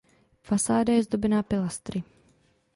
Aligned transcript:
Fasáda 0.41 0.93
je 0.93 1.03
zdobená 1.03 1.43
pilastry. 1.43 2.03